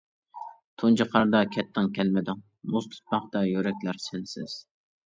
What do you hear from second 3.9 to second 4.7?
سەنسىز.